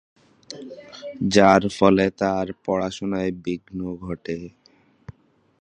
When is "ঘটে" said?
3.97-4.37